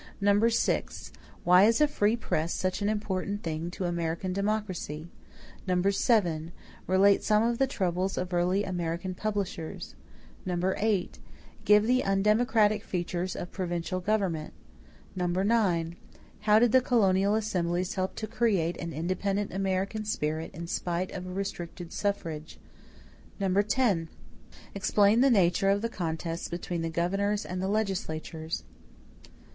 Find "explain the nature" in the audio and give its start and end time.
24.73-25.69